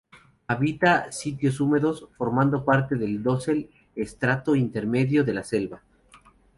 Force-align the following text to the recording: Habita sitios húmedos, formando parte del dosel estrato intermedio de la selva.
Habita 0.47 1.11
sitios 1.11 1.59
húmedos, 1.59 2.07
formando 2.17 2.65
parte 2.65 2.95
del 2.95 3.21
dosel 3.21 3.69
estrato 3.95 4.55
intermedio 4.55 5.23
de 5.23 5.33
la 5.35 5.43
selva. 5.43 5.83